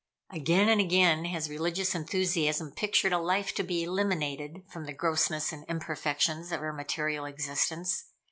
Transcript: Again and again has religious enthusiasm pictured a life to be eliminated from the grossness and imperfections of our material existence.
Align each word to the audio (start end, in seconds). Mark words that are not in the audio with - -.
Again 0.31 0.67
and 0.67 0.81
again 0.81 1.25
has 1.25 1.47
religious 1.47 1.93
enthusiasm 1.93 2.71
pictured 2.75 3.13
a 3.13 3.19
life 3.19 3.53
to 3.53 3.61
be 3.61 3.83
eliminated 3.83 4.63
from 4.67 4.85
the 4.87 4.93
grossness 4.95 5.53
and 5.53 5.63
imperfections 5.69 6.51
of 6.51 6.61
our 6.61 6.73
material 6.73 7.25
existence. 7.25 8.05